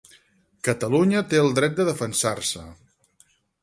[0.67, 2.69] Catalunya té el dret de defensar-se